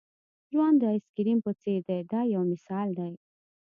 [0.51, 3.13] ژوند د آیس کریم په څېر دی دا یو مثال دی.